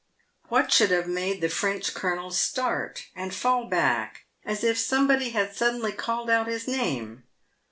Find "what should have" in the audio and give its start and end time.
0.49-1.05